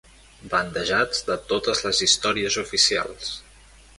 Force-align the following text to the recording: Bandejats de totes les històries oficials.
Bandejats 0.53 1.19
de 1.27 1.35
totes 1.51 1.83
les 1.87 2.01
històries 2.07 2.59
oficials. 2.65 3.31